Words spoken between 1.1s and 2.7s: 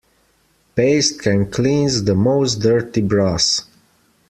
can cleanse the most